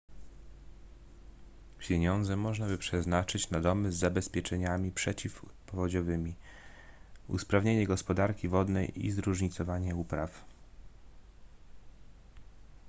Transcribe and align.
pieniądze 1.79 2.35
można 2.37 2.67
by 2.67 2.77
przeznaczyć 2.77 3.49
na 3.49 3.61
domy 3.61 3.91
z 3.91 3.97
zabezpieczeniami 3.97 4.91
przeciwpowodziowymi 4.91 6.35
usprawnienie 7.27 7.87
gospodarki 7.87 8.47
wodnej 8.47 9.05
i 9.05 9.11
zróżnicowanie 9.11 9.95
upraw 9.95 10.43